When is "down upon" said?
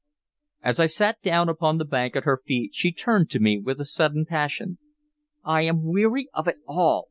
1.21-1.77